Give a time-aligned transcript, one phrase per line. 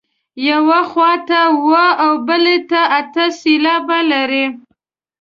[0.49, 4.45] یوې خوا ته اووه او بلې ته اته سېلابه لري.